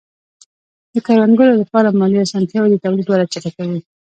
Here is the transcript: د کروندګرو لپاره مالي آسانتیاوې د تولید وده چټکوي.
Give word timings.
د 0.93 0.95
کروندګرو 1.05 1.59
لپاره 1.61 1.95
مالي 1.99 2.17
آسانتیاوې 2.25 2.69
د 2.71 2.77
تولید 2.83 3.07
وده 3.07 3.25
چټکوي. 3.33 3.79